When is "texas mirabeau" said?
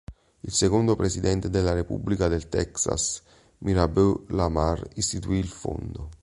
2.49-4.25